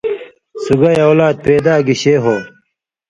سُگائ 0.63 0.97
اولاد 1.07 1.35
پیدا 1.45 1.73
گِشے 1.87 2.15
ہو؟ 2.23 2.35